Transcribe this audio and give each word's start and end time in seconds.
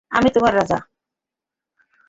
আমি 0.11 0.29
তোমাদের 0.31 0.57
রাজা। 0.57 0.77